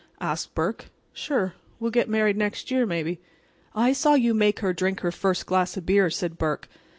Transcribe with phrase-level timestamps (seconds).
[0.19, 0.85] asked Burke.
[1.13, 1.53] "Sure.
[1.79, 3.19] We'll get married next year, maybe."
[3.75, 6.67] "I saw you make her drink her first glass of beer," said Burke.